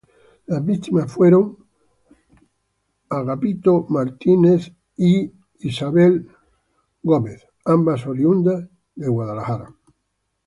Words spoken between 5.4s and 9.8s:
Isabella Frazer Anderson, ambas oriundas de Kennington.